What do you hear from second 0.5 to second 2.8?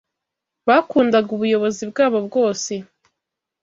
Bakundaga ubuyobozi bwabo bwose